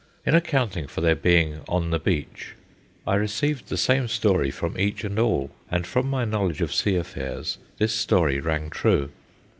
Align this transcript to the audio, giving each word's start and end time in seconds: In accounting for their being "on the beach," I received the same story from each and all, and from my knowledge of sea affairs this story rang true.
In 0.25 0.33
accounting 0.33 0.87
for 0.87 1.01
their 1.01 1.13
being 1.13 1.59
"on 1.69 1.91
the 1.91 1.99
beach," 1.99 2.53
I 3.05 3.13
received 3.13 3.69
the 3.69 3.77
same 3.77 4.07
story 4.07 4.49
from 4.49 4.75
each 4.79 5.03
and 5.03 5.19
all, 5.19 5.51
and 5.69 5.85
from 5.85 6.09
my 6.09 6.25
knowledge 6.25 6.59
of 6.61 6.73
sea 6.73 6.95
affairs 6.95 7.59
this 7.77 7.93
story 7.93 8.39
rang 8.39 8.71
true. 8.71 9.11